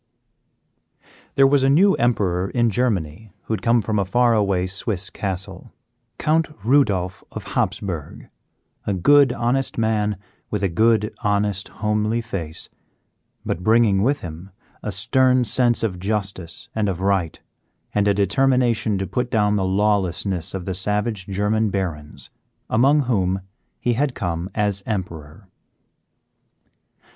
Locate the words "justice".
15.99-16.67